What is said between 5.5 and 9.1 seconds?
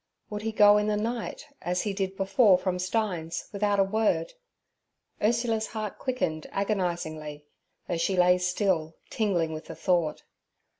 heart quickened agonizingly, though she lay still,